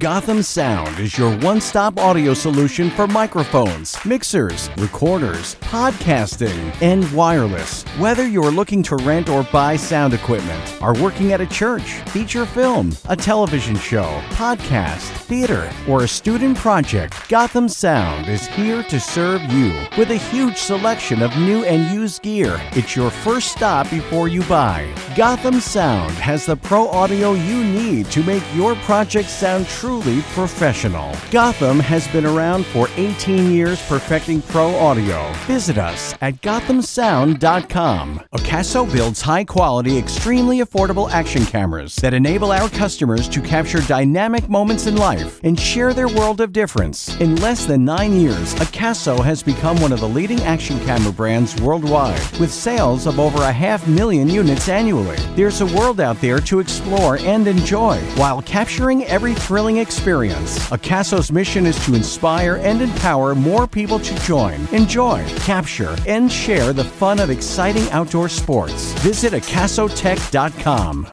Gotham 0.00 0.42
Sound 0.42 0.98
is 0.98 1.18
your 1.18 1.36
one 1.40 1.60
stop 1.60 1.98
audio 1.98 2.32
solution 2.32 2.88
for 2.88 3.06
microphones, 3.06 4.02
mixers, 4.06 4.70
recorders, 4.78 5.56
podcasting, 5.56 6.74
and 6.80 7.04
wireless. 7.12 7.82
Whether 7.98 8.26
you're 8.26 8.50
looking 8.50 8.82
to 8.84 8.96
rent 8.96 9.28
or 9.28 9.42
buy 9.52 9.76
sound 9.76 10.14
equipment, 10.14 10.78
are 10.80 10.98
working 11.02 11.34
at 11.34 11.42
a 11.42 11.46
church, 11.46 12.00
feature 12.12 12.46
film, 12.46 12.96
a 13.10 13.16
television 13.16 13.76
show, 13.76 14.22
podcast, 14.30 15.02
theater, 15.26 15.70
or 15.86 16.04
a 16.04 16.08
student 16.08 16.56
project, 16.56 17.28
Gotham 17.28 17.68
Sound 17.68 18.26
is 18.26 18.46
here 18.46 18.82
to 18.84 18.98
serve 18.98 19.42
you 19.52 19.86
with 19.98 20.12
a 20.12 20.16
huge 20.16 20.56
selection 20.56 21.20
of 21.20 21.36
new 21.36 21.62
and 21.64 21.94
used 21.94 22.22
gear. 22.22 22.58
It's 22.72 22.96
your 22.96 23.10
first 23.10 23.52
stop 23.52 23.90
before 23.90 24.28
you 24.28 24.42
buy. 24.44 24.90
Gotham 25.14 25.60
Sound 25.60 26.12
has 26.12 26.46
the 26.46 26.56
pro 26.56 26.88
audio 26.88 27.34
you 27.34 27.62
need 27.62 28.06
to 28.12 28.22
make 28.22 28.42
your 28.54 28.76
project 28.76 29.28
sound 29.28 29.66
truly 29.90 30.22
professional. 30.34 31.12
Gotham 31.32 31.80
has 31.80 32.06
been 32.08 32.24
around 32.24 32.64
for 32.66 32.88
18 32.96 33.50
years 33.50 33.82
perfecting 33.88 34.40
pro 34.40 34.72
audio. 34.76 35.32
Visit 35.48 35.78
us 35.78 36.14
at 36.20 36.40
gothamsound.com. 36.42 38.20
AKASO 38.32 38.92
builds 38.92 39.20
high 39.20 39.42
quality, 39.42 39.98
extremely 39.98 40.60
affordable 40.60 41.10
action 41.10 41.44
cameras 41.44 41.96
that 41.96 42.14
enable 42.14 42.52
our 42.52 42.68
customers 42.68 43.28
to 43.30 43.40
capture 43.40 43.80
dynamic 43.80 44.48
moments 44.48 44.86
in 44.86 44.94
life 44.94 45.40
and 45.42 45.58
share 45.58 45.92
their 45.92 46.08
world 46.08 46.40
of 46.40 46.52
difference. 46.52 47.20
In 47.20 47.34
less 47.36 47.66
than 47.66 47.84
nine 47.84 48.12
years, 48.12 48.54
AKASO 48.54 49.24
has 49.24 49.42
become 49.42 49.80
one 49.80 49.90
of 49.90 49.98
the 49.98 50.08
leading 50.08 50.40
action 50.42 50.78
camera 50.84 51.12
brands 51.12 51.60
worldwide 51.60 52.38
with 52.38 52.52
sales 52.52 53.08
of 53.08 53.18
over 53.18 53.42
a 53.42 53.52
half 53.52 53.88
million 53.88 54.28
units 54.28 54.68
annually. 54.68 55.16
There's 55.34 55.62
a 55.62 55.74
world 55.76 55.98
out 55.98 56.20
there 56.20 56.38
to 56.38 56.60
explore 56.60 57.16
and 57.18 57.48
enjoy 57.48 57.98
while 58.14 58.40
capturing 58.42 59.04
every 59.06 59.34
thrilling 59.34 59.79
experience. 59.80 60.58
AKASO's 60.70 61.32
mission 61.32 61.66
is 61.66 61.84
to 61.84 61.94
inspire 61.94 62.56
and 62.56 62.80
empower 62.80 63.34
more 63.34 63.66
people 63.66 63.98
to 63.98 64.14
join, 64.20 64.68
enjoy, 64.72 65.24
capture, 65.38 65.96
and 66.06 66.30
share 66.30 66.72
the 66.72 66.84
fun 66.84 67.18
of 67.18 67.30
exciting 67.30 67.88
outdoor 67.90 68.28
sports. 68.28 68.92
Visit 69.00 69.32
akasotech.com. 69.32 71.10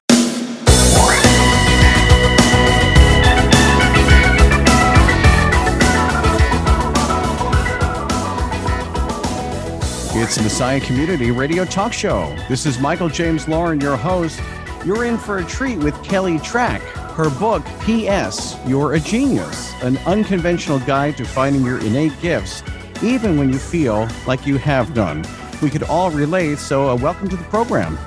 It's 10.20 10.42
Messiah 10.42 10.80
Community 10.82 11.32
Radio 11.32 11.64
Talk 11.64 11.94
Show. 11.94 12.36
This 12.50 12.66
is 12.66 12.80
Michael 12.80 13.08
James 13.08 13.48
Lauren, 13.48 13.80
your 13.80 13.96
host. 13.96 14.42
You're 14.84 15.06
in 15.06 15.18
for 15.18 15.38
a 15.38 15.46
treat 15.46 15.78
with 15.78 15.94
Kelly 16.04 16.40
Trach. 16.40 17.07
Her 17.18 17.32
book, 17.32 17.66
P.S. 17.82 18.56
You're 18.68 18.94
a 18.94 19.00
Genius, 19.00 19.74
an 19.82 19.98
unconventional 20.06 20.78
guide 20.78 21.18
to 21.18 21.26
finding 21.26 21.66
your 21.66 21.80
innate 21.80 22.12
gifts, 22.22 22.62
even 23.02 23.40
when 23.40 23.52
you 23.52 23.58
feel 23.58 24.08
like 24.28 24.46
you 24.46 24.60
have 24.60 24.96
none. 24.96 25.26
We 25.60 25.72
could 25.72 25.82
all 25.82 26.12
relate, 26.12 26.60
so 26.60 26.92
uh, 26.92 26.96
welcome 26.96 27.28
to 27.30 27.36
the 27.36 27.44
program. 27.46 27.98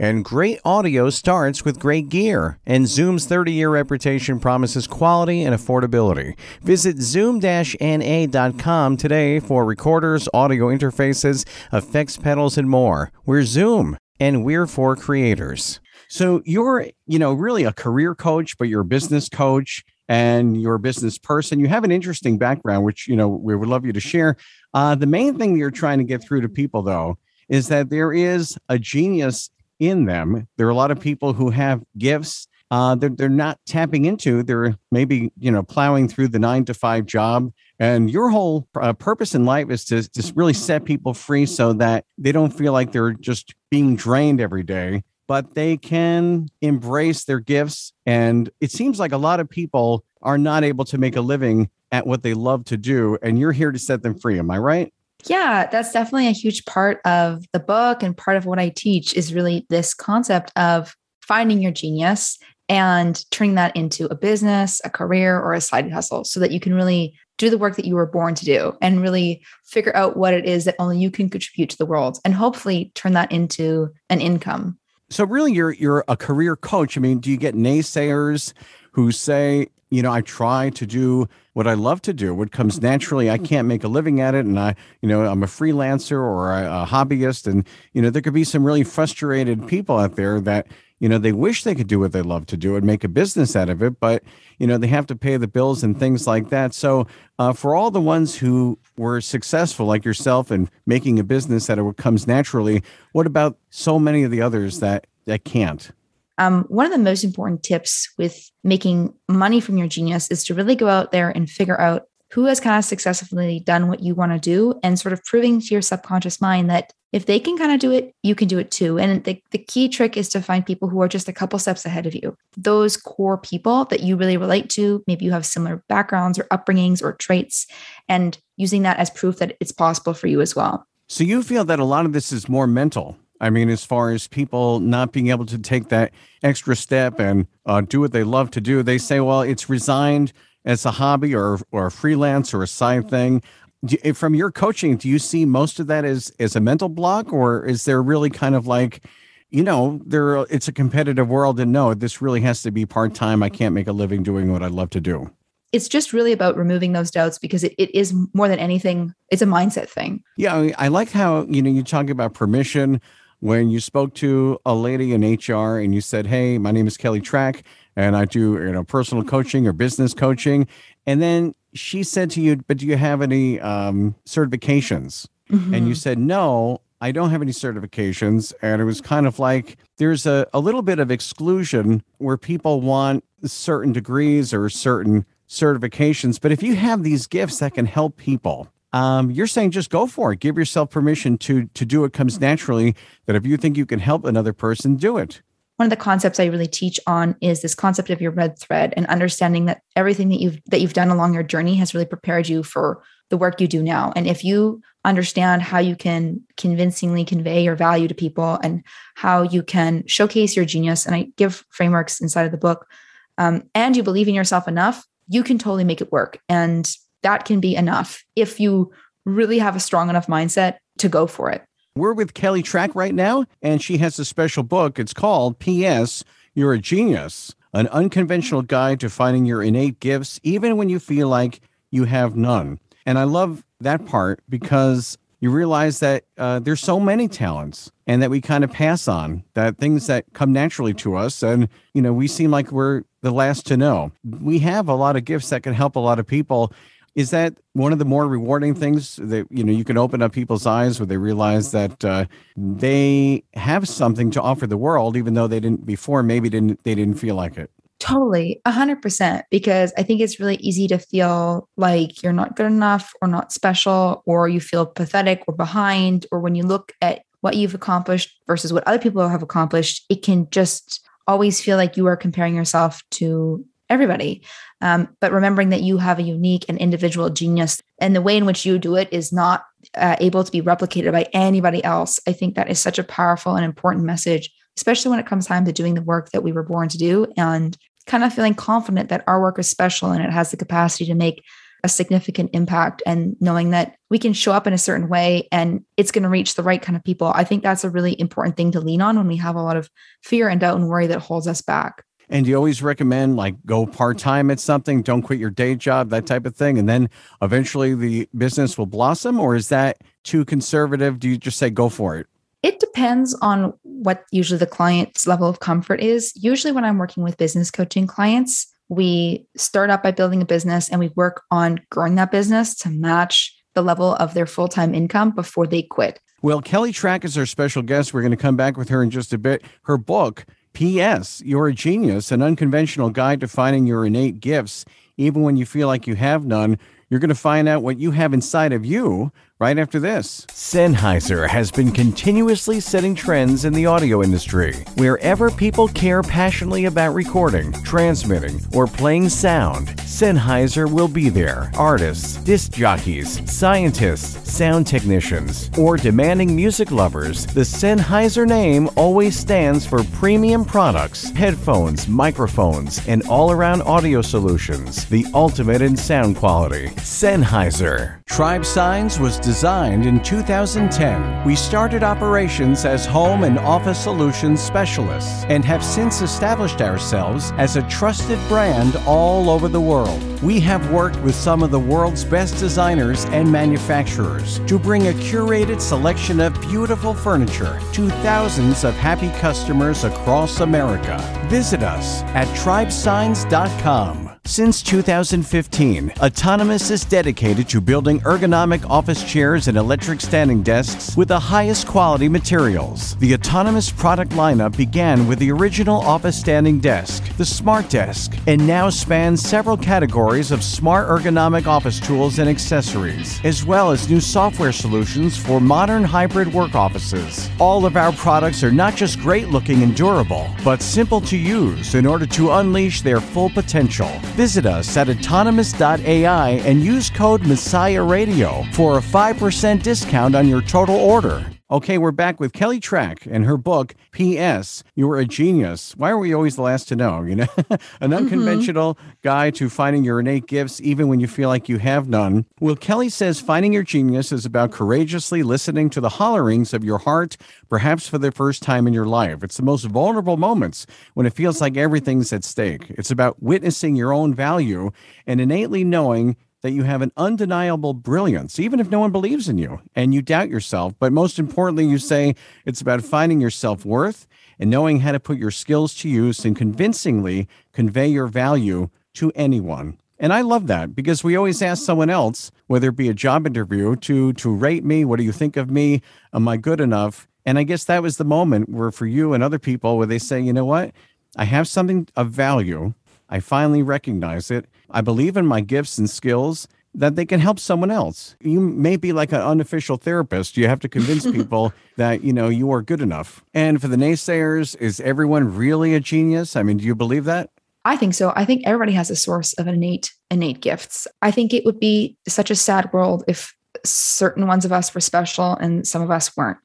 And 0.00 0.24
great 0.24 0.60
audio 0.64 1.10
starts 1.10 1.64
with 1.64 1.80
great 1.80 2.08
gear, 2.08 2.60
and 2.64 2.86
Zoom's 2.86 3.26
30 3.26 3.50
year 3.50 3.68
reputation 3.68 4.38
promises 4.38 4.86
quality 4.86 5.42
and 5.42 5.52
affordability. 5.52 6.38
Visit 6.62 6.98
zoom 6.98 7.40
na.com 7.40 8.96
today 8.96 9.40
for 9.40 9.64
recorders, 9.64 10.28
audio 10.32 10.68
interfaces, 10.68 11.44
effects 11.72 12.16
pedals, 12.16 12.56
and 12.56 12.70
more. 12.70 13.10
We're 13.26 13.42
Zoom, 13.42 13.98
and 14.20 14.44
we're 14.44 14.68
for 14.68 14.94
creators. 14.94 15.80
So 16.08 16.42
you're, 16.44 16.86
you 17.08 17.18
know, 17.18 17.32
really 17.32 17.64
a 17.64 17.72
career 17.72 18.14
coach, 18.14 18.56
but 18.56 18.68
you're 18.68 18.82
a 18.82 18.84
business 18.84 19.28
coach 19.28 19.84
and 20.08 20.62
you're 20.62 20.76
a 20.76 20.80
business 20.80 21.18
person. 21.18 21.58
You 21.58 21.66
have 21.66 21.82
an 21.82 21.90
interesting 21.90 22.38
background, 22.38 22.84
which, 22.84 23.08
you 23.08 23.16
know, 23.16 23.28
we 23.28 23.56
would 23.56 23.68
love 23.68 23.84
you 23.84 23.92
to 23.92 24.00
share. 24.00 24.36
Uh, 24.72 24.94
the 24.94 25.06
main 25.06 25.36
thing 25.36 25.56
you're 25.56 25.72
trying 25.72 25.98
to 25.98 26.04
get 26.04 26.22
through 26.22 26.42
to 26.42 26.48
people, 26.48 26.82
though, 26.82 27.18
is 27.48 27.66
that 27.66 27.90
there 27.90 28.12
is 28.12 28.56
a 28.68 28.78
genius 28.78 29.50
in 29.78 30.06
them. 30.06 30.48
There 30.56 30.66
are 30.66 30.70
a 30.70 30.74
lot 30.74 30.90
of 30.90 31.00
people 31.00 31.32
who 31.32 31.50
have 31.50 31.82
gifts 31.96 32.48
uh, 32.70 32.94
they're, 32.94 33.10
they're 33.10 33.28
not 33.28 33.58
tapping 33.66 34.04
into. 34.04 34.42
They're 34.42 34.76
maybe, 34.90 35.32
you 35.38 35.50
know, 35.50 35.62
plowing 35.62 36.08
through 36.08 36.28
the 36.28 36.38
nine 36.38 36.64
to 36.66 36.74
five 36.74 37.06
job. 37.06 37.50
And 37.78 38.10
your 38.10 38.30
whole 38.30 38.68
uh, 38.78 38.92
purpose 38.92 39.34
in 39.34 39.44
life 39.44 39.70
is 39.70 39.84
to 39.86 40.02
just 40.10 40.34
really 40.36 40.52
set 40.52 40.84
people 40.84 41.14
free 41.14 41.46
so 41.46 41.72
that 41.74 42.04
they 42.18 42.32
don't 42.32 42.50
feel 42.50 42.72
like 42.72 42.92
they're 42.92 43.12
just 43.12 43.54
being 43.70 43.96
drained 43.96 44.40
every 44.40 44.64
day, 44.64 45.02
but 45.26 45.54
they 45.54 45.76
can 45.76 46.48
embrace 46.60 47.24
their 47.24 47.40
gifts. 47.40 47.92
And 48.04 48.50
it 48.60 48.70
seems 48.70 48.98
like 48.98 49.12
a 49.12 49.18
lot 49.18 49.40
of 49.40 49.48
people 49.48 50.04
are 50.20 50.38
not 50.38 50.64
able 50.64 50.84
to 50.86 50.98
make 50.98 51.16
a 51.16 51.20
living 51.20 51.70
at 51.90 52.06
what 52.06 52.22
they 52.22 52.34
love 52.34 52.64
to 52.66 52.76
do. 52.76 53.16
And 53.22 53.38
you're 53.38 53.52
here 53.52 53.72
to 53.72 53.78
set 53.78 54.02
them 54.02 54.18
free. 54.18 54.38
Am 54.38 54.50
I 54.50 54.58
right? 54.58 54.92
Yeah, 55.26 55.66
that's 55.66 55.92
definitely 55.92 56.28
a 56.28 56.32
huge 56.32 56.64
part 56.64 57.00
of 57.04 57.44
the 57.52 57.60
book 57.60 58.02
and 58.02 58.16
part 58.16 58.36
of 58.36 58.46
what 58.46 58.58
I 58.58 58.68
teach 58.68 59.14
is 59.14 59.34
really 59.34 59.66
this 59.68 59.94
concept 59.94 60.52
of 60.56 60.94
finding 61.22 61.60
your 61.60 61.72
genius 61.72 62.38
and 62.68 63.24
turning 63.30 63.54
that 63.54 63.74
into 63.74 64.06
a 64.06 64.14
business, 64.14 64.80
a 64.84 64.90
career, 64.90 65.38
or 65.40 65.54
a 65.54 65.60
side 65.60 65.90
hustle 65.90 66.24
so 66.24 66.38
that 66.40 66.52
you 66.52 66.60
can 66.60 66.74
really 66.74 67.14
do 67.38 67.50
the 67.50 67.58
work 67.58 67.76
that 67.76 67.84
you 67.84 67.94
were 67.94 68.06
born 68.06 68.34
to 68.34 68.44
do 68.44 68.76
and 68.82 69.00
really 69.00 69.42
figure 69.64 69.94
out 69.96 70.16
what 70.16 70.34
it 70.34 70.44
is 70.44 70.64
that 70.64 70.74
only 70.78 70.98
you 70.98 71.10
can 71.10 71.30
contribute 71.30 71.70
to 71.70 71.78
the 71.78 71.86
world 71.86 72.18
and 72.24 72.34
hopefully 72.34 72.92
turn 72.94 73.12
that 73.12 73.30
into 73.32 73.88
an 74.10 74.20
income. 74.20 74.78
So 75.10 75.24
really 75.24 75.52
you're 75.52 75.72
you're 75.72 76.04
a 76.08 76.16
career 76.16 76.56
coach. 76.56 76.98
I 76.98 77.00
mean, 77.00 77.20
do 77.20 77.30
you 77.30 77.38
get 77.38 77.54
naysayers 77.54 78.52
who 78.92 79.12
say, 79.12 79.68
you 79.90 80.02
know, 80.02 80.12
I 80.12 80.20
try 80.20 80.70
to 80.70 80.86
do 80.86 81.28
what 81.54 81.66
I 81.66 81.74
love 81.74 82.02
to 82.02 82.12
do, 82.12 82.34
what 82.34 82.52
comes 82.52 82.80
naturally. 82.80 83.30
I 83.30 83.38
can't 83.38 83.66
make 83.66 83.84
a 83.84 83.88
living 83.88 84.20
at 84.20 84.34
it, 84.34 84.44
and 84.44 84.58
I, 84.58 84.74
you 85.00 85.08
know, 85.08 85.24
I'm 85.24 85.42
a 85.42 85.46
freelancer 85.46 86.18
or 86.18 86.52
a, 86.52 86.82
a 86.82 86.86
hobbyist, 86.86 87.46
and 87.46 87.66
you 87.92 88.02
know, 88.02 88.10
there 88.10 88.22
could 88.22 88.34
be 88.34 88.44
some 88.44 88.64
really 88.64 88.84
frustrated 88.84 89.66
people 89.66 89.98
out 89.98 90.16
there 90.16 90.40
that 90.40 90.66
you 91.00 91.08
know 91.08 91.18
they 91.18 91.32
wish 91.32 91.64
they 91.64 91.74
could 91.74 91.86
do 91.86 92.00
what 92.00 92.12
they 92.12 92.22
love 92.22 92.46
to 92.46 92.56
do 92.56 92.76
and 92.76 92.84
make 92.84 93.02
a 93.02 93.08
business 93.08 93.56
out 93.56 93.70
of 93.70 93.82
it, 93.82 93.98
but 93.98 94.22
you 94.58 94.66
know 94.66 94.78
they 94.78 94.86
have 94.88 95.06
to 95.06 95.16
pay 95.16 95.36
the 95.36 95.48
bills 95.48 95.82
and 95.82 95.98
things 95.98 96.26
like 96.26 96.50
that. 96.50 96.74
So, 96.74 97.06
uh, 97.38 97.52
for 97.52 97.74
all 97.74 97.90
the 97.90 98.00
ones 98.00 98.36
who 98.36 98.78
were 98.96 99.20
successful, 99.20 99.86
like 99.86 100.04
yourself, 100.04 100.50
and 100.50 100.70
making 100.86 101.18
a 101.18 101.24
business 101.24 101.70
out 101.70 101.78
of 101.78 101.86
what 101.86 101.96
comes 101.96 102.26
naturally, 102.26 102.82
what 103.12 103.26
about 103.26 103.56
so 103.70 103.98
many 103.98 104.22
of 104.22 104.30
the 104.30 104.42
others 104.42 104.80
that 104.80 105.06
that 105.24 105.44
can't? 105.44 105.90
Um, 106.38 106.64
one 106.68 106.86
of 106.86 106.92
the 106.92 106.98
most 106.98 107.24
important 107.24 107.62
tips 107.62 108.08
with 108.16 108.50
making 108.64 109.14
money 109.28 109.60
from 109.60 109.76
your 109.76 109.88
genius 109.88 110.30
is 110.30 110.44
to 110.44 110.54
really 110.54 110.74
go 110.74 110.88
out 110.88 111.12
there 111.12 111.30
and 111.30 111.50
figure 111.50 111.80
out 111.80 112.04
who 112.30 112.44
has 112.44 112.60
kind 112.60 112.78
of 112.78 112.84
successfully 112.84 113.60
done 113.60 113.88
what 113.88 114.02
you 114.02 114.14
want 114.14 114.32
to 114.32 114.38
do 114.38 114.78
and 114.82 114.98
sort 114.98 115.12
of 115.12 115.24
proving 115.24 115.60
to 115.60 115.66
your 115.74 115.82
subconscious 115.82 116.40
mind 116.40 116.68
that 116.70 116.92
if 117.10 117.24
they 117.24 117.40
can 117.40 117.56
kind 117.56 117.72
of 117.72 117.80
do 117.80 117.90
it, 117.90 118.14
you 118.22 118.34
can 118.34 118.48
do 118.48 118.58
it 118.58 118.70
too. 118.70 118.98
And 118.98 119.24
the, 119.24 119.42
the 119.50 119.58
key 119.58 119.88
trick 119.88 120.16
is 120.16 120.28
to 120.30 120.42
find 120.42 120.64
people 120.64 120.88
who 120.88 121.00
are 121.00 121.08
just 121.08 121.28
a 121.28 121.32
couple 121.32 121.58
steps 121.58 121.86
ahead 121.86 122.04
of 122.04 122.14
you. 122.14 122.36
Those 122.56 122.98
core 122.98 123.38
people 123.38 123.86
that 123.86 124.00
you 124.00 124.14
really 124.16 124.36
relate 124.36 124.68
to, 124.70 125.02
maybe 125.06 125.24
you 125.24 125.32
have 125.32 125.46
similar 125.46 125.82
backgrounds 125.88 126.38
or 126.38 126.44
upbringings 126.44 127.02
or 127.02 127.14
traits, 127.14 127.66
and 128.10 128.36
using 128.58 128.82
that 128.82 128.98
as 128.98 129.08
proof 129.08 129.38
that 129.38 129.56
it's 129.58 129.72
possible 129.72 130.12
for 130.12 130.26
you 130.26 130.42
as 130.42 130.54
well. 130.54 130.86
So 131.06 131.24
you 131.24 131.42
feel 131.42 131.64
that 131.64 131.78
a 131.78 131.84
lot 131.84 132.04
of 132.04 132.12
this 132.12 132.30
is 132.30 132.46
more 132.46 132.66
mental. 132.66 133.16
I 133.40 133.50
mean, 133.50 133.68
as 133.68 133.84
far 133.84 134.10
as 134.10 134.26
people 134.26 134.80
not 134.80 135.12
being 135.12 135.28
able 135.28 135.46
to 135.46 135.58
take 135.58 135.88
that 135.88 136.12
extra 136.42 136.74
step 136.74 137.20
and 137.20 137.46
uh, 137.66 137.80
do 137.82 138.00
what 138.00 138.12
they 138.12 138.24
love 138.24 138.50
to 138.52 138.60
do, 138.60 138.82
they 138.82 138.98
say, 138.98 139.20
well, 139.20 139.42
it's 139.42 139.68
resigned 139.68 140.32
as 140.64 140.84
a 140.84 140.90
hobby 140.92 141.34
or 141.34 141.58
or 141.70 141.86
a 141.86 141.90
freelance 141.90 142.52
or 142.52 142.62
a 142.62 142.66
side 142.66 143.08
thing 143.08 143.42
do, 143.84 144.14
from 144.14 144.34
your 144.34 144.50
coaching, 144.50 144.96
do 144.96 145.08
you 145.08 145.18
see 145.18 145.44
most 145.44 145.78
of 145.80 145.86
that 145.86 146.04
as 146.04 146.32
as 146.38 146.56
a 146.56 146.60
mental 146.60 146.88
block, 146.88 147.32
or 147.32 147.64
is 147.64 147.84
there 147.84 148.02
really 148.02 148.30
kind 148.30 148.54
of 148.54 148.66
like, 148.66 149.04
you 149.50 149.62
know, 149.62 150.00
there 150.04 150.36
it's 150.50 150.68
a 150.68 150.72
competitive 150.72 151.28
world, 151.28 151.60
and 151.60 151.72
no, 151.72 151.94
this 151.94 152.20
really 152.20 152.40
has 152.40 152.62
to 152.62 152.70
be 152.70 152.86
part 152.86 153.14
time. 153.14 153.42
I 153.42 153.48
can't 153.48 153.74
make 153.74 153.86
a 153.86 153.92
living 153.92 154.22
doing 154.22 154.52
what 154.52 154.62
I 154.62 154.68
love 154.68 154.90
to 154.90 155.00
do. 155.00 155.30
It's 155.70 155.88
just 155.88 156.12
really 156.12 156.32
about 156.32 156.56
removing 156.56 156.94
those 156.94 157.10
doubts 157.10 157.38
because 157.38 157.62
it, 157.62 157.74
it 157.76 157.94
is 157.94 158.14
more 158.32 158.48
than 158.48 158.58
anything, 158.58 159.12
it's 159.28 159.42
a 159.42 159.46
mindset 159.46 159.88
thing. 159.88 160.22
Yeah, 160.38 160.56
I, 160.56 160.74
I 160.78 160.88
like 160.88 161.10
how 161.10 161.44
you 161.48 161.62
know 161.62 161.70
you 161.70 161.82
talk 161.82 162.10
about 162.10 162.34
permission 162.34 163.00
when 163.40 163.70
you 163.70 163.80
spoke 163.80 164.14
to 164.14 164.58
a 164.66 164.74
lady 164.74 165.12
in 165.12 165.22
HR 165.22 165.78
and 165.78 165.94
you 165.94 166.00
said, 166.00 166.26
"Hey, 166.26 166.58
my 166.58 166.70
name 166.70 166.86
is 166.86 166.96
Kelly 166.96 167.20
Trach, 167.20 167.62
and 167.96 168.16
I 168.16 168.24
do 168.24 168.54
you 168.54 168.72
know 168.72 168.84
personal 168.84 169.24
coaching 169.34 169.66
or 169.66 169.72
business 169.72 170.14
coaching," 170.14 170.66
and 171.06 171.22
then 171.22 171.54
she 171.74 172.02
said 172.02 172.30
to 172.32 172.40
you, 172.40 172.56
"But 172.56 172.78
do 172.78 172.86
you 172.86 172.96
have 172.96 173.22
any 173.22 173.60
um, 173.60 174.14
certifications?" 174.26 175.26
Mm-hmm. 175.50 175.74
And 175.74 175.86
you 175.86 175.92
mm-hmm. 175.92 175.98
said, 175.98 176.18
"No, 176.18 176.80
I 177.00 177.12
don't 177.12 177.30
have 177.30 177.42
any 177.42 177.52
certifications." 177.52 178.52
And 178.62 178.82
it 178.82 178.84
was 178.84 179.00
kind 179.00 179.26
of 179.26 179.38
like 179.38 179.76
there's 179.98 180.26
a, 180.26 180.46
a 180.52 180.60
little 180.60 180.82
bit 180.82 180.98
of 180.98 181.10
exclusion 181.10 182.02
where 182.18 182.36
people 182.36 182.80
want 182.80 183.24
certain 183.44 183.92
degrees 183.92 184.52
or 184.52 184.68
certain 184.68 185.24
certifications. 185.48 186.40
But 186.40 186.52
if 186.52 186.62
you 186.62 186.76
have 186.76 187.02
these 187.02 187.26
gifts 187.26 187.60
that 187.60 187.74
can 187.74 187.86
help 187.86 188.16
people, 188.16 188.68
um, 188.92 189.30
you're 189.30 189.46
saying 189.46 189.72
just 189.72 189.90
go 189.90 190.06
for 190.06 190.32
it. 190.32 190.40
Give 190.40 190.56
yourself 190.56 190.90
permission 190.90 191.38
to 191.38 191.66
to 191.74 191.84
do 191.84 192.02
what 192.02 192.12
comes 192.12 192.40
naturally. 192.40 192.94
That 193.26 193.36
if 193.36 193.46
you 193.46 193.56
think 193.56 193.76
you 193.76 193.86
can 193.86 193.98
help 193.98 194.24
another 194.24 194.52
person, 194.52 194.96
do 194.96 195.18
it 195.18 195.42
one 195.78 195.86
of 195.86 195.90
the 195.90 195.96
concepts 195.96 196.40
I 196.40 196.46
really 196.46 196.66
teach 196.66 196.98
on 197.06 197.36
is 197.40 197.62
this 197.62 197.76
concept 197.76 198.10
of 198.10 198.20
your 198.20 198.32
red 198.32 198.58
thread 198.58 198.92
and 198.96 199.06
understanding 199.06 199.66
that 199.66 199.82
everything 199.94 200.28
that 200.30 200.40
you've 200.40 200.60
that 200.66 200.80
you've 200.80 200.92
done 200.92 201.08
along 201.08 201.34
your 201.34 201.44
journey 201.44 201.76
has 201.76 201.94
really 201.94 202.04
prepared 202.04 202.48
you 202.48 202.64
for 202.64 203.00
the 203.28 203.36
work 203.36 203.60
you 203.60 203.68
do 203.68 203.80
now. 203.80 204.12
And 204.16 204.26
if 204.26 204.42
you 204.42 204.82
understand 205.04 205.62
how 205.62 205.78
you 205.78 205.94
can 205.94 206.40
convincingly 206.56 207.24
convey 207.24 207.62
your 207.62 207.76
value 207.76 208.08
to 208.08 208.14
people 208.14 208.58
and 208.60 208.82
how 209.14 209.42
you 209.42 209.62
can 209.62 210.04
showcase 210.08 210.56
your 210.56 210.64
genius, 210.64 211.06
and 211.06 211.14
I 211.14 211.28
give 211.36 211.64
frameworks 211.70 212.20
inside 212.20 212.46
of 212.46 212.50
the 212.50 212.58
book, 212.58 212.88
um, 213.36 213.62
and 213.72 213.96
you 213.96 214.02
believe 214.02 214.26
in 214.26 214.34
yourself 214.34 214.66
enough, 214.66 215.06
you 215.28 215.44
can 215.44 215.58
totally 215.58 215.84
make 215.84 216.00
it 216.00 216.10
work. 216.10 216.40
And 216.48 216.90
that 217.22 217.44
can 217.44 217.60
be 217.60 217.76
enough 217.76 218.24
if 218.36 218.60
you 218.60 218.92
really 219.24 219.58
have 219.58 219.76
a 219.76 219.80
strong 219.80 220.08
enough 220.08 220.26
mindset 220.26 220.78
to 220.98 221.08
go 221.08 221.26
for 221.26 221.50
it. 221.50 221.62
We're 221.96 222.12
with 222.12 222.34
Kelly 222.34 222.62
Trach 222.62 222.94
right 222.94 223.14
now, 223.14 223.44
and 223.60 223.82
she 223.82 223.98
has 223.98 224.18
a 224.18 224.24
special 224.24 224.62
book. 224.62 224.98
It's 224.98 225.12
called 225.12 225.58
P.S. 225.58 226.24
You're 226.54 226.72
a 226.72 226.78
Genius, 226.78 227.54
an 227.72 227.88
unconventional 227.88 228.62
guide 228.62 229.00
to 229.00 229.10
finding 229.10 229.44
your 229.44 229.62
innate 229.62 230.00
gifts, 230.00 230.38
even 230.42 230.76
when 230.76 230.88
you 230.88 230.98
feel 230.98 231.28
like 231.28 231.60
you 231.90 232.04
have 232.04 232.36
none. 232.36 232.78
And 233.04 233.18
I 233.18 233.24
love 233.24 233.64
that 233.80 234.06
part 234.06 234.40
because 234.48 235.18
you 235.40 235.50
realize 235.50 236.00
that 236.00 236.24
uh, 236.36 236.58
there's 236.58 236.80
so 236.80 236.98
many 236.98 237.28
talents 237.28 237.90
and 238.06 238.22
that 238.22 238.30
we 238.30 238.40
kind 238.40 238.64
of 238.64 238.72
pass 238.72 239.08
on 239.08 239.44
that 239.54 239.78
things 239.78 240.06
that 240.08 240.24
come 240.32 240.52
naturally 240.52 240.94
to 240.94 241.16
us 241.16 241.42
and 241.42 241.68
you 241.94 242.02
know 242.02 242.12
we 242.12 242.26
seem 242.26 242.50
like 242.50 242.72
we're 242.72 243.02
the 243.22 243.30
last 243.30 243.66
to 243.66 243.76
know 243.76 244.10
we 244.40 244.58
have 244.58 244.88
a 244.88 244.94
lot 244.94 245.16
of 245.16 245.24
gifts 245.24 245.50
that 245.50 245.62
can 245.62 245.74
help 245.74 245.96
a 245.96 246.00
lot 246.00 246.18
of 246.18 246.26
people 246.26 246.72
is 247.18 247.30
that 247.30 247.52
one 247.72 247.92
of 247.92 247.98
the 247.98 248.04
more 248.04 248.28
rewarding 248.28 248.76
things 248.76 249.16
that 249.16 249.44
you 249.50 249.64
know 249.64 249.72
you 249.72 249.82
can 249.82 249.98
open 249.98 250.22
up 250.22 250.32
people's 250.32 250.66
eyes 250.66 251.00
where 251.00 251.06
they 251.06 251.16
realize 251.16 251.72
that 251.72 252.04
uh, 252.04 252.24
they 252.56 253.42
have 253.54 253.88
something 253.88 254.30
to 254.30 254.40
offer 254.40 254.68
the 254.68 254.76
world 254.76 255.16
even 255.16 255.34
though 255.34 255.48
they 255.48 255.58
didn't 255.58 255.84
before 255.84 256.22
maybe 256.22 256.48
didn't 256.48 256.80
they 256.84 256.94
didn't 256.94 257.16
feel 257.16 257.34
like 257.34 257.58
it? 257.58 257.72
Totally 257.98 258.60
100% 258.64 259.42
because 259.50 259.92
i 259.98 260.04
think 260.04 260.20
it's 260.20 260.38
really 260.38 260.54
easy 260.56 260.86
to 260.86 260.98
feel 260.98 261.68
like 261.76 262.22
you're 262.22 262.32
not 262.32 262.54
good 262.54 262.66
enough 262.66 263.12
or 263.20 263.26
not 263.26 263.52
special 263.52 264.22
or 264.24 264.48
you 264.48 264.60
feel 264.60 264.86
pathetic 264.86 265.42
or 265.48 265.54
behind 265.54 266.24
or 266.30 266.38
when 266.38 266.54
you 266.54 266.62
look 266.62 266.92
at 267.02 267.22
what 267.40 267.56
you've 267.56 267.74
accomplished 267.74 268.38
versus 268.46 268.72
what 268.72 268.86
other 268.86 269.00
people 269.00 269.28
have 269.28 269.42
accomplished 269.42 270.06
it 270.08 270.22
can 270.22 270.48
just 270.50 271.04
always 271.26 271.60
feel 271.60 271.76
like 271.76 271.96
you 271.96 272.06
are 272.06 272.16
comparing 272.16 272.54
yourself 272.54 273.02
to 273.10 273.64
everybody. 273.90 274.42
Um, 274.80 275.08
but 275.20 275.32
remembering 275.32 275.70
that 275.70 275.82
you 275.82 275.98
have 275.98 276.18
a 276.18 276.22
unique 276.22 276.64
and 276.68 276.78
individual 276.78 277.30
genius, 277.30 277.80
and 278.00 278.14
the 278.14 278.22
way 278.22 278.36
in 278.36 278.46
which 278.46 278.64
you 278.64 278.78
do 278.78 278.96
it 278.96 279.08
is 279.12 279.32
not 279.32 279.64
uh, 279.94 280.16
able 280.20 280.44
to 280.44 280.52
be 280.52 280.62
replicated 280.62 281.12
by 281.12 281.26
anybody 281.32 281.82
else. 281.84 282.20
I 282.26 282.32
think 282.32 282.54
that 282.54 282.70
is 282.70 282.78
such 282.78 282.98
a 282.98 283.04
powerful 283.04 283.56
and 283.56 283.64
important 283.64 284.04
message, 284.04 284.50
especially 284.76 285.10
when 285.10 285.20
it 285.20 285.26
comes 285.26 285.46
time 285.46 285.64
to 285.64 285.72
doing 285.72 285.94
the 285.94 286.02
work 286.02 286.30
that 286.30 286.42
we 286.42 286.52
were 286.52 286.62
born 286.62 286.88
to 286.88 286.98
do, 286.98 287.26
and 287.36 287.76
kind 288.06 288.24
of 288.24 288.32
feeling 288.32 288.54
confident 288.54 289.10
that 289.10 289.24
our 289.26 289.40
work 289.40 289.58
is 289.58 289.68
special 289.68 290.10
and 290.10 290.24
it 290.24 290.32
has 290.32 290.50
the 290.50 290.56
capacity 290.56 291.06
to 291.06 291.14
make 291.14 291.42
a 291.84 291.88
significant 291.88 292.50
impact 292.54 293.02
and 293.06 293.36
knowing 293.40 293.70
that 293.70 293.94
we 294.10 294.18
can 294.18 294.32
show 294.32 294.52
up 294.52 294.66
in 294.66 294.72
a 294.72 294.78
certain 294.78 295.08
way 295.08 295.46
and 295.52 295.84
it's 295.96 296.10
going 296.10 296.24
to 296.24 296.28
reach 296.28 296.54
the 296.54 296.62
right 296.62 296.82
kind 296.82 296.96
of 296.96 297.04
people. 297.04 297.30
I 297.34 297.44
think 297.44 297.62
that's 297.62 297.84
a 297.84 297.90
really 297.90 298.18
important 298.20 298.56
thing 298.56 298.72
to 298.72 298.80
lean 298.80 299.00
on 299.00 299.16
when 299.16 299.28
we 299.28 299.36
have 299.36 299.54
a 299.54 299.62
lot 299.62 299.76
of 299.76 299.88
fear 300.24 300.48
and 300.48 300.60
doubt 300.60 300.76
and 300.76 300.88
worry 300.88 301.06
that 301.06 301.20
holds 301.20 301.46
us 301.46 301.62
back. 301.62 302.02
And 302.30 302.44
do 302.44 302.50
you 302.50 302.56
always 302.56 302.82
recommend 302.82 303.36
like 303.36 303.54
go 303.64 303.86
part 303.86 304.18
time 304.18 304.50
at 304.50 304.60
something, 304.60 305.02
don't 305.02 305.22
quit 305.22 305.38
your 305.38 305.50
day 305.50 305.74
job, 305.74 306.10
that 306.10 306.26
type 306.26 306.46
of 306.46 306.54
thing, 306.54 306.78
and 306.78 306.88
then 306.88 307.08
eventually 307.40 307.94
the 307.94 308.28
business 308.36 308.76
will 308.76 308.86
blossom? 308.86 309.40
Or 309.40 309.54
is 309.54 309.68
that 309.68 310.02
too 310.24 310.44
conservative? 310.44 311.18
Do 311.18 311.28
you 311.28 311.38
just 311.38 311.58
say 311.58 311.70
go 311.70 311.88
for 311.88 312.16
it? 312.16 312.26
It 312.62 312.80
depends 312.80 313.34
on 313.40 313.72
what 313.82 314.24
usually 314.30 314.58
the 314.58 314.66
client's 314.66 315.26
level 315.26 315.48
of 315.48 315.60
comfort 315.60 316.00
is. 316.00 316.32
Usually, 316.34 316.72
when 316.72 316.84
I'm 316.84 316.98
working 316.98 317.22
with 317.22 317.36
business 317.36 317.70
coaching 317.70 318.06
clients, 318.06 318.66
we 318.88 319.46
start 319.56 319.90
out 319.90 320.02
by 320.02 320.10
building 320.10 320.42
a 320.42 320.46
business 320.46 320.88
and 320.88 320.98
we 320.98 321.08
work 321.14 321.42
on 321.50 321.80
growing 321.90 322.16
that 322.16 322.30
business 322.30 322.74
to 322.76 322.90
match 322.90 323.54
the 323.74 323.82
level 323.82 324.14
of 324.16 324.34
their 324.34 324.46
full 324.46 324.68
time 324.68 324.94
income 324.94 325.30
before 325.30 325.66
they 325.66 325.82
quit. 325.82 326.20
Well, 326.40 326.60
Kelly 326.60 326.92
Trach 326.92 327.24
is 327.24 327.36
our 327.36 327.46
special 327.46 327.82
guest. 327.82 328.14
We're 328.14 328.22
going 328.22 328.30
to 328.30 328.36
come 328.36 328.56
back 328.56 328.76
with 328.76 328.88
her 328.90 329.02
in 329.02 329.10
just 329.10 329.32
a 329.32 329.38
bit. 329.38 329.62
Her 329.82 329.98
book, 329.98 330.46
P.S. 330.78 331.42
You're 331.44 331.66
a 331.66 331.74
genius, 331.74 332.30
an 332.30 332.40
unconventional 332.40 333.10
guide 333.10 333.40
to 333.40 333.48
finding 333.48 333.84
your 333.84 334.06
innate 334.06 334.38
gifts, 334.38 334.84
even 335.16 335.42
when 335.42 335.56
you 335.56 335.66
feel 335.66 335.88
like 335.88 336.06
you 336.06 336.14
have 336.14 336.44
none. 336.44 336.78
You're 337.10 337.18
going 337.18 337.30
to 337.30 337.34
find 337.34 337.68
out 337.68 337.82
what 337.82 337.98
you 337.98 338.12
have 338.12 338.32
inside 338.32 338.72
of 338.72 338.86
you 338.86 339.32
right 339.58 339.78
after 339.78 339.98
this. 339.98 340.46
Sennheiser 340.52 341.48
has 341.48 341.70
been 341.72 341.90
continuously 341.90 342.78
setting 342.78 343.14
trends 343.14 343.64
in 343.64 343.72
the 343.72 343.86
audio 343.86 344.22
industry. 344.22 344.74
Wherever 344.96 345.50
people 345.50 345.88
care 345.88 346.22
passionately 346.22 346.84
about 346.84 347.14
recording, 347.14 347.72
transmitting, 347.82 348.60
or 348.72 348.86
playing 348.86 349.28
sound, 349.28 349.88
Sennheiser 349.98 350.90
will 350.90 351.08
be 351.08 351.28
there. 351.28 351.70
Artists, 351.76 352.36
disc 352.44 352.72
jockeys, 352.72 353.50
scientists, 353.50 354.52
sound 354.52 354.86
technicians, 354.86 355.70
or 355.76 355.96
demanding 355.96 356.54
music 356.54 356.90
lovers, 356.92 357.46
the 357.46 357.62
Sennheiser 357.62 358.46
name 358.46 358.88
always 358.96 359.36
stands 359.36 359.84
for 359.84 360.04
premium 360.04 360.64
products, 360.64 361.30
headphones, 361.30 362.06
microphones, 362.06 363.06
and 363.08 363.26
all 363.28 363.50
around 363.50 363.82
audio 363.82 364.22
solutions, 364.22 365.04
the 365.06 365.26
ultimate 365.34 365.82
in 365.82 365.96
sound 365.96 366.36
quality. 366.36 366.88
Sennheiser. 366.98 368.18
Tribesigns 368.26 369.18
was 369.18 369.38
designed 369.48 370.04
in 370.04 370.22
2010. 370.22 371.42
We 371.42 371.56
started 371.56 372.02
operations 372.02 372.84
as 372.84 373.06
home 373.06 373.44
and 373.44 373.58
office 373.58 373.98
solutions 373.98 374.60
specialists 374.60 375.46
and 375.48 375.64
have 375.64 375.82
since 375.82 376.20
established 376.20 376.82
ourselves 376.82 377.52
as 377.56 377.76
a 377.76 377.88
trusted 377.88 378.38
brand 378.46 378.96
all 379.06 379.48
over 379.48 379.66
the 379.66 379.80
world. 379.80 380.22
We 380.42 380.60
have 380.60 380.92
worked 380.92 381.18
with 381.22 381.34
some 381.34 381.62
of 381.62 381.70
the 381.70 381.80
world's 381.80 382.26
best 382.26 382.58
designers 382.58 383.24
and 383.36 383.50
manufacturers 383.50 384.58
to 384.66 384.78
bring 384.78 385.08
a 385.08 385.12
curated 385.12 385.80
selection 385.80 386.40
of 386.40 386.60
beautiful 386.60 387.14
furniture 387.14 387.80
to 387.94 388.10
thousands 388.20 388.84
of 388.84 388.92
happy 388.96 389.30
customers 389.40 390.04
across 390.04 390.60
America. 390.60 391.16
Visit 391.48 391.82
us 391.82 392.20
at 392.34 392.48
tribesigns.com. 392.48 394.27
Since 394.48 394.80
2015, 394.84 396.14
Autonomous 396.22 396.90
is 396.90 397.04
dedicated 397.04 397.68
to 397.68 397.82
building 397.82 398.20
ergonomic 398.20 398.88
office 398.88 399.22
chairs 399.22 399.68
and 399.68 399.76
electric 399.76 400.22
standing 400.22 400.62
desks 400.62 401.14
with 401.18 401.28
the 401.28 401.38
highest 401.38 401.86
quality 401.86 402.30
materials. 402.30 403.14
The 403.16 403.34
Autonomous 403.34 403.92
product 403.92 404.32
lineup 404.32 404.74
began 404.74 405.28
with 405.28 405.38
the 405.38 405.52
original 405.52 406.00
office 406.00 406.40
standing 406.40 406.80
desk, 406.80 407.36
the 407.36 407.44
Smart 407.44 407.90
Desk, 407.90 408.34
and 408.46 408.66
now 408.66 408.88
spans 408.88 409.42
several 409.42 409.76
categories 409.76 410.50
of 410.50 410.64
smart 410.64 411.08
ergonomic 411.08 411.66
office 411.66 412.00
tools 412.00 412.38
and 412.38 412.48
accessories, 412.48 413.44
as 413.44 413.66
well 413.66 413.90
as 413.90 414.08
new 414.08 414.18
software 414.18 414.72
solutions 414.72 415.36
for 415.36 415.60
modern 415.60 416.02
hybrid 416.02 416.50
work 416.54 416.74
offices. 416.74 417.50
All 417.60 417.84
of 417.84 417.98
our 417.98 418.12
products 418.12 418.64
are 418.64 418.72
not 418.72 418.96
just 418.96 419.20
great 419.20 419.50
looking 419.50 419.82
and 419.82 419.94
durable, 419.94 420.48
but 420.64 420.80
simple 420.80 421.20
to 421.20 421.36
use 421.36 421.94
in 421.94 422.06
order 422.06 422.24
to 422.24 422.52
unleash 422.52 423.02
their 423.02 423.20
full 423.20 423.50
potential. 423.50 424.10
Visit 424.38 424.66
us 424.66 424.96
at 424.96 425.08
autonomous.ai 425.08 426.50
and 426.64 426.80
use 426.80 427.10
code 427.10 427.44
Messiah 427.44 428.04
Radio 428.04 428.62
for 428.72 428.98
a 428.98 429.00
5% 429.00 429.82
discount 429.82 430.36
on 430.36 430.46
your 430.46 430.62
total 430.62 430.94
order. 430.94 431.44
Okay, 431.70 431.98
we're 431.98 432.12
back 432.12 432.40
with 432.40 432.54
Kelly 432.54 432.80
Trach 432.80 433.30
and 433.30 433.44
her 433.44 433.58
book, 433.58 433.94
P.S. 434.12 434.82
You 434.94 435.06
Were 435.06 435.18
a 435.18 435.26
Genius. 435.26 435.94
Why 435.98 436.08
are 436.08 436.16
we 436.16 436.32
always 436.32 436.56
the 436.56 436.62
last 436.62 436.88
to 436.88 436.96
know? 436.96 437.22
You 437.24 437.36
know, 437.36 437.46
an 438.00 438.14
unconventional 438.14 438.94
mm-hmm. 438.94 439.08
guide 439.22 439.54
to 439.56 439.68
finding 439.68 440.02
your 440.02 440.18
innate 440.18 440.46
gifts, 440.46 440.80
even 440.80 441.08
when 441.08 441.20
you 441.20 441.26
feel 441.26 441.50
like 441.50 441.68
you 441.68 441.76
have 441.76 442.08
none. 442.08 442.46
Well, 442.58 442.74
Kelly 442.74 443.10
says 443.10 443.38
finding 443.38 443.74
your 443.74 443.82
genius 443.82 444.32
is 444.32 444.46
about 444.46 444.72
courageously 444.72 445.42
listening 445.42 445.90
to 445.90 446.00
the 446.00 446.08
hollerings 446.08 446.72
of 446.72 446.84
your 446.84 446.96
heart, 446.96 447.36
perhaps 447.68 448.08
for 448.08 448.16
the 448.16 448.32
first 448.32 448.62
time 448.62 448.86
in 448.86 448.94
your 448.94 449.04
life. 449.04 449.44
It's 449.44 449.58
the 449.58 449.62
most 449.62 449.84
vulnerable 449.84 450.38
moments 450.38 450.86
when 451.12 451.26
it 451.26 451.34
feels 451.34 451.60
like 451.60 451.76
everything's 451.76 452.32
at 452.32 452.44
stake. 452.44 452.86
It's 452.88 453.10
about 453.10 453.42
witnessing 453.42 453.94
your 453.94 454.14
own 454.14 454.32
value 454.32 454.90
and 455.26 455.38
innately 455.38 455.84
knowing 455.84 456.36
that 456.62 456.72
you 456.72 456.82
have 456.82 457.02
an 457.02 457.12
undeniable 457.16 457.94
brilliance, 457.94 458.58
even 458.58 458.80
if 458.80 458.90
no 458.90 459.00
one 459.00 459.12
believes 459.12 459.48
in 459.48 459.58
you 459.58 459.80
and 459.94 460.14
you 460.14 460.22
doubt 460.22 460.48
yourself. 460.48 460.94
But 460.98 461.12
most 461.12 461.38
importantly, 461.38 461.86
you 461.86 461.98
say 461.98 462.34
it's 462.64 462.80
about 462.80 463.02
finding 463.02 463.40
your 463.40 463.50
self 463.50 463.84
worth 463.84 464.26
and 464.58 464.70
knowing 464.70 465.00
how 465.00 465.12
to 465.12 465.20
put 465.20 465.38
your 465.38 465.50
skills 465.50 465.94
to 465.96 466.08
use 466.08 466.44
and 466.44 466.56
convincingly 466.56 467.48
convey 467.72 468.08
your 468.08 468.26
value 468.26 468.90
to 469.14 469.30
anyone. 469.34 469.98
And 470.18 470.32
I 470.32 470.40
love 470.40 470.66
that 470.66 470.96
because 470.96 471.22
we 471.22 471.36
always 471.36 471.62
ask 471.62 471.84
someone 471.84 472.10
else, 472.10 472.50
whether 472.66 472.88
it 472.88 472.96
be 472.96 473.08
a 473.08 473.14
job 473.14 473.46
interview, 473.46 473.94
to 473.96 474.32
to 474.32 474.52
rate 474.52 474.84
me. 474.84 475.04
What 475.04 475.18
do 475.18 475.24
you 475.24 475.32
think 475.32 475.56
of 475.56 475.70
me? 475.70 476.02
Am 476.32 476.48
I 476.48 476.56
good 476.56 476.80
enough? 476.80 477.28
And 477.46 477.58
I 477.58 477.62
guess 477.62 477.84
that 477.84 478.02
was 478.02 478.16
the 478.16 478.24
moment 478.24 478.68
where 478.68 478.90
for 478.90 479.06
you 479.06 479.32
and 479.32 479.42
other 479.42 479.58
people 479.58 479.96
where 479.96 480.06
they 480.06 480.18
say, 480.18 480.40
you 480.40 480.52
know 480.52 480.64
what? 480.64 480.92
I 481.36 481.44
have 481.44 481.68
something 481.68 482.08
of 482.16 482.30
value. 482.30 482.94
I 483.28 483.40
finally 483.40 483.82
recognize 483.82 484.50
it 484.50 484.66
I 484.90 485.00
believe 485.00 485.36
in 485.36 485.46
my 485.46 485.60
gifts 485.60 485.98
and 485.98 486.08
skills 486.08 486.66
that 486.94 487.14
they 487.14 487.26
can 487.26 487.40
help 487.40 487.58
someone 487.58 487.90
else. 487.90 488.36
You 488.40 488.60
may 488.60 488.96
be 488.96 489.12
like 489.12 489.32
an 489.32 489.40
unofficial 489.40 489.98
therapist. 489.98 490.56
You 490.56 490.66
have 490.68 490.80
to 490.80 490.88
convince 490.88 491.24
people 491.30 491.72
that, 491.96 492.24
you 492.24 492.32
know, 492.32 492.48
you 492.48 492.72
are 492.72 492.82
good 492.82 493.02
enough. 493.02 493.44
And 493.52 493.80
for 493.80 493.88
the 493.88 493.96
naysayers, 493.96 494.76
is 494.80 495.00
everyone 495.00 495.54
really 495.54 495.94
a 495.94 496.00
genius? 496.00 496.56
I 496.56 496.62
mean, 496.62 496.78
do 496.78 496.84
you 496.84 496.94
believe 496.94 497.24
that? 497.24 497.50
I 497.84 497.96
think 497.96 498.14
so. 498.14 498.32
I 498.34 498.44
think 498.44 498.62
everybody 498.64 498.92
has 498.92 499.10
a 499.10 499.16
source 499.16 499.52
of 499.54 499.66
innate 499.66 500.12
innate 500.30 500.60
gifts. 500.60 501.06
I 501.22 501.30
think 501.30 501.54
it 501.54 501.64
would 501.64 501.78
be 501.78 502.16
such 502.26 502.50
a 502.50 502.56
sad 502.56 502.92
world 502.92 503.24
if 503.28 503.54
certain 503.84 504.46
ones 504.46 504.64
of 504.64 504.72
us 504.72 504.94
were 504.94 505.00
special 505.00 505.52
and 505.56 505.86
some 505.86 506.02
of 506.02 506.10
us 506.10 506.36
weren't. 506.36 506.58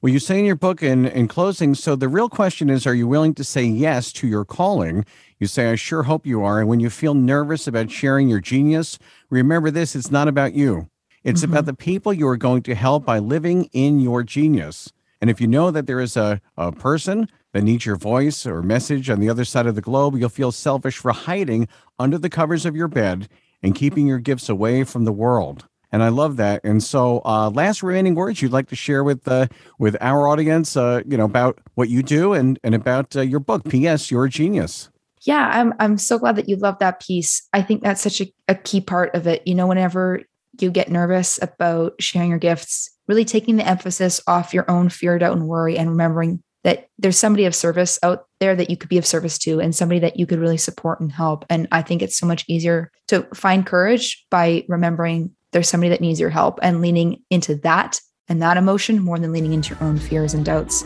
Well, 0.00 0.12
you 0.12 0.18
say 0.18 0.38
in 0.38 0.44
your 0.44 0.56
book 0.56 0.82
in, 0.82 1.06
in 1.06 1.28
closing, 1.28 1.74
so 1.74 1.96
the 1.96 2.08
real 2.08 2.28
question 2.28 2.70
is 2.70 2.86
are 2.86 2.94
you 2.94 3.06
willing 3.06 3.34
to 3.34 3.44
say 3.44 3.64
yes 3.64 4.12
to 4.12 4.26
your 4.26 4.44
calling? 4.44 5.04
You 5.38 5.46
say, 5.46 5.70
I 5.70 5.74
sure 5.74 6.04
hope 6.04 6.26
you 6.26 6.42
are. 6.42 6.60
And 6.60 6.68
when 6.68 6.80
you 6.80 6.90
feel 6.90 7.14
nervous 7.14 7.66
about 7.66 7.90
sharing 7.90 8.28
your 8.28 8.40
genius, 8.40 8.98
remember 9.30 9.70
this 9.70 9.94
it's 9.94 10.10
not 10.10 10.28
about 10.28 10.54
you, 10.54 10.88
it's 11.24 11.42
mm-hmm. 11.42 11.52
about 11.52 11.66
the 11.66 11.74
people 11.74 12.12
you 12.12 12.28
are 12.28 12.36
going 12.36 12.62
to 12.62 12.74
help 12.74 13.04
by 13.04 13.18
living 13.18 13.68
in 13.72 14.00
your 14.00 14.22
genius. 14.22 14.92
And 15.20 15.30
if 15.30 15.40
you 15.40 15.46
know 15.46 15.70
that 15.70 15.86
there 15.86 16.00
is 16.00 16.16
a, 16.16 16.40
a 16.56 16.72
person 16.72 17.28
that 17.52 17.62
needs 17.62 17.86
your 17.86 17.96
voice 17.96 18.46
or 18.46 18.62
message 18.62 19.08
on 19.08 19.18
the 19.18 19.30
other 19.30 19.44
side 19.44 19.66
of 19.66 19.74
the 19.74 19.80
globe, 19.80 20.16
you'll 20.16 20.28
feel 20.28 20.52
selfish 20.52 20.98
for 20.98 21.12
hiding 21.12 21.68
under 21.98 22.18
the 22.18 22.28
covers 22.28 22.66
of 22.66 22.76
your 22.76 22.88
bed 22.88 23.28
and 23.62 23.74
keeping 23.74 24.06
your 24.06 24.18
gifts 24.18 24.48
away 24.48 24.84
from 24.84 25.04
the 25.04 25.12
world 25.12 25.66
and 25.92 26.02
I 26.02 26.08
love 26.08 26.36
that. 26.36 26.60
And 26.64 26.82
so, 26.82 27.22
uh, 27.24 27.50
last 27.50 27.82
remaining 27.82 28.14
words 28.14 28.42
you'd 28.42 28.52
like 28.52 28.68
to 28.68 28.76
share 28.76 29.04
with 29.04 29.26
uh, 29.28 29.46
with 29.78 29.96
our 30.00 30.28
audience, 30.28 30.76
uh, 30.76 31.02
you 31.06 31.16
know, 31.16 31.24
about 31.24 31.58
what 31.74 31.88
you 31.88 32.02
do 32.02 32.32
and 32.32 32.58
and 32.62 32.74
about 32.74 33.16
uh, 33.16 33.20
your 33.20 33.40
book. 33.40 33.68
P.S. 33.68 34.10
You're 34.10 34.24
a 34.24 34.30
genius. 34.30 34.90
Yeah, 35.22 35.50
I'm 35.52 35.74
I'm 35.78 35.98
so 35.98 36.18
glad 36.18 36.36
that 36.36 36.48
you 36.48 36.56
love 36.56 36.78
that 36.80 37.00
piece. 37.00 37.46
I 37.52 37.62
think 37.62 37.82
that's 37.82 38.00
such 38.00 38.20
a, 38.20 38.32
a 38.48 38.54
key 38.54 38.80
part 38.80 39.14
of 39.14 39.26
it. 39.26 39.46
You 39.46 39.54
know, 39.54 39.66
whenever 39.66 40.22
you 40.60 40.70
get 40.70 40.90
nervous 40.90 41.38
about 41.42 42.00
sharing 42.00 42.30
your 42.30 42.38
gifts, 42.38 42.90
really 43.06 43.24
taking 43.24 43.56
the 43.56 43.66
emphasis 43.66 44.20
off 44.26 44.54
your 44.54 44.70
own 44.70 44.88
fear, 44.88 45.18
doubt, 45.18 45.36
and 45.36 45.46
worry, 45.46 45.76
and 45.76 45.90
remembering 45.90 46.42
that 46.66 46.88
there's 46.98 47.16
somebody 47.16 47.44
of 47.44 47.54
service 47.54 47.96
out 48.02 48.26
there 48.40 48.56
that 48.56 48.70
you 48.70 48.76
could 48.76 48.88
be 48.88 48.98
of 48.98 49.06
service 49.06 49.38
to 49.38 49.60
and 49.60 49.72
somebody 49.72 50.00
that 50.00 50.18
you 50.18 50.26
could 50.26 50.40
really 50.40 50.56
support 50.56 50.98
and 51.00 51.12
help. 51.12 51.44
And 51.48 51.68
I 51.70 51.80
think 51.80 52.02
it's 52.02 52.18
so 52.18 52.26
much 52.26 52.44
easier 52.48 52.90
to 53.06 53.22
find 53.34 53.64
courage 53.64 54.26
by 54.30 54.64
remembering 54.66 55.35
there's 55.52 55.68
somebody 55.68 55.90
that 55.90 56.00
needs 56.00 56.20
your 56.20 56.30
help 56.30 56.58
and 56.62 56.80
leaning 56.80 57.22
into 57.30 57.54
that 57.56 58.00
and 58.28 58.42
that 58.42 58.56
emotion 58.56 59.02
more 59.02 59.18
than 59.18 59.32
leaning 59.32 59.52
into 59.52 59.74
your 59.74 59.84
own 59.84 59.98
fears 59.98 60.34
and 60.34 60.44
doubts. 60.44 60.84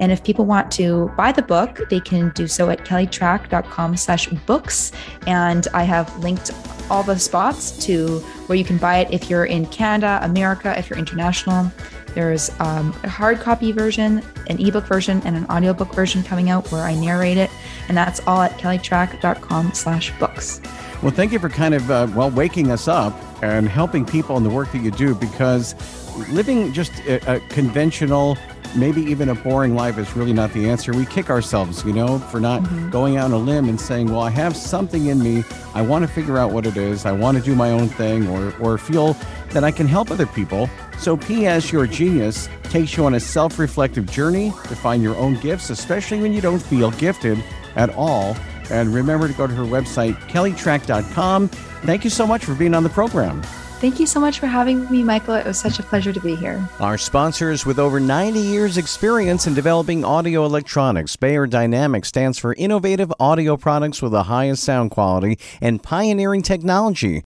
And 0.00 0.12
if 0.12 0.22
people 0.22 0.44
want 0.44 0.70
to 0.72 1.10
buy 1.16 1.32
the 1.32 1.42
book, 1.42 1.80
they 1.88 2.00
can 2.00 2.30
do 2.34 2.46
so 2.46 2.68
at 2.68 2.80
kellytrach.com 2.80 3.96
slash 3.96 4.28
books. 4.28 4.92
And 5.26 5.66
I 5.72 5.84
have 5.84 6.16
linked 6.18 6.50
all 6.90 7.02
the 7.02 7.18
spots 7.18 7.84
to 7.86 8.18
where 8.46 8.56
you 8.56 8.64
can 8.64 8.78
buy 8.78 8.98
it 8.98 9.12
if 9.12 9.30
you're 9.30 9.46
in 9.46 9.66
Canada, 9.66 10.20
America, 10.22 10.74
if 10.78 10.90
you're 10.90 10.98
international. 10.98 11.70
There's 12.14 12.50
um, 12.60 12.94
a 13.04 13.08
hard 13.08 13.40
copy 13.40 13.72
version, 13.72 14.22
an 14.48 14.60
ebook 14.60 14.86
version, 14.86 15.20
and 15.24 15.36
an 15.36 15.46
audiobook 15.46 15.94
version 15.94 16.22
coming 16.22 16.50
out 16.50 16.70
where 16.70 16.82
I 16.82 16.94
narrate 16.94 17.36
it. 17.36 17.50
And 17.88 17.96
that's 17.96 18.20
all 18.26 18.42
at 18.42 18.52
kellytrach.com 18.52 19.72
slash 19.72 20.18
books. 20.18 20.60
Well, 21.02 21.12
thank 21.12 21.32
you 21.32 21.38
for 21.38 21.48
kind 21.48 21.74
of, 21.74 21.90
uh, 21.90 22.08
well, 22.14 22.30
waking 22.30 22.70
us 22.70 22.88
up 22.88 23.12
and 23.42 23.68
helping 23.68 24.04
people 24.04 24.36
in 24.36 24.42
the 24.42 24.50
work 24.50 24.70
that 24.72 24.82
you 24.82 24.90
do 24.90 25.14
because 25.14 25.74
living 26.30 26.72
just 26.72 26.92
a, 27.00 27.36
a, 27.36 27.40
conventional, 27.48 28.36
maybe 28.74 29.02
even 29.02 29.28
a 29.28 29.34
boring 29.34 29.74
life 29.74 29.98
is 29.98 30.14
really 30.16 30.32
not 30.32 30.52
the 30.52 30.68
answer. 30.68 30.92
We 30.92 31.06
kick 31.06 31.30
ourselves, 31.30 31.84
you 31.84 31.92
know, 31.92 32.18
for 32.18 32.40
not 32.40 32.62
mm-hmm. 32.62 32.90
going 32.90 33.16
out 33.16 33.26
on 33.26 33.32
a 33.32 33.38
limb 33.38 33.68
and 33.68 33.80
saying, 33.80 34.10
well, 34.10 34.20
I 34.20 34.30
have 34.30 34.56
something 34.56 35.06
in 35.06 35.22
me. 35.22 35.44
I 35.74 35.82
want 35.82 36.02
to 36.02 36.08
figure 36.08 36.38
out 36.38 36.52
what 36.52 36.66
it 36.66 36.76
is. 36.76 37.04
I 37.04 37.12
want 37.12 37.36
to 37.36 37.42
do 37.42 37.54
my 37.54 37.70
own 37.70 37.88
thing 37.88 38.28
or, 38.28 38.54
or 38.58 38.78
feel 38.78 39.14
that 39.50 39.64
I 39.64 39.70
can 39.70 39.86
help 39.86 40.10
other 40.10 40.26
people. 40.26 40.68
So, 40.98 41.16
P.S. 41.16 41.72
Your 41.72 41.86
Genius 41.86 42.48
takes 42.64 42.96
you 42.96 43.04
on 43.04 43.14
a 43.14 43.20
self 43.20 43.58
reflective 43.58 44.10
journey 44.10 44.50
to 44.50 44.76
find 44.76 45.02
your 45.02 45.16
own 45.16 45.34
gifts, 45.40 45.70
especially 45.70 46.20
when 46.20 46.32
you 46.32 46.40
don't 46.40 46.60
feel 46.60 46.90
gifted 46.92 47.42
at 47.76 47.94
all. 47.94 48.36
And 48.70 48.92
remember 48.92 49.28
to 49.28 49.34
go 49.34 49.46
to 49.46 49.54
her 49.54 49.64
website, 49.64 50.14
kellytrach.com. 50.28 51.50
Thank 51.86 52.02
you 52.02 52.10
so 52.10 52.26
much 52.26 52.44
for 52.44 52.54
being 52.54 52.74
on 52.74 52.82
the 52.82 52.90
program. 52.90 53.42
Thank 53.78 54.00
you 54.00 54.06
so 54.06 54.18
much 54.18 54.40
for 54.40 54.46
having 54.46 54.90
me, 54.90 55.04
Michael. 55.04 55.34
It 55.34 55.46
was 55.46 55.58
such 55.58 55.78
a 55.78 55.82
pleasure 55.82 56.12
to 56.12 56.20
be 56.20 56.34
here. 56.34 56.66
Our 56.80 56.96
sponsors 56.96 57.64
with 57.66 57.78
over 57.78 58.00
90 58.00 58.40
years' 58.40 58.78
experience 58.78 59.46
in 59.46 59.52
developing 59.54 60.02
audio 60.02 60.46
electronics, 60.46 61.14
Beyerdynamic 61.14 62.06
stands 62.06 62.38
for 62.38 62.54
innovative 62.54 63.12
audio 63.20 63.56
products 63.56 64.00
with 64.00 64.12
the 64.12 64.24
highest 64.24 64.64
sound 64.64 64.90
quality 64.92 65.38
and 65.60 65.82
pioneering 65.82 66.40
technology. 66.40 67.22